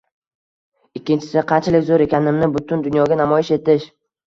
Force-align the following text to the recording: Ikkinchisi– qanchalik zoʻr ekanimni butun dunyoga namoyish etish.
Ikkinchisi– 0.99 1.43
qanchalik 1.51 1.85
zoʻr 1.91 2.05
ekanimni 2.07 2.51
butun 2.57 2.85
dunyoga 2.89 3.21
namoyish 3.23 3.55
etish. 3.61 3.89